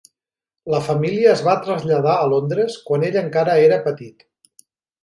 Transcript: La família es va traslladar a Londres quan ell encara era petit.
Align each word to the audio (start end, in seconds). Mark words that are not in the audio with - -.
La 0.73 0.79
família 0.87 1.27
es 1.33 1.43
va 1.49 1.55
traslladar 1.67 2.17
a 2.23 2.27
Londres 2.33 2.79
quan 2.89 3.07
ell 3.11 3.21
encara 3.25 3.61
era 3.69 3.83
petit. 3.89 4.29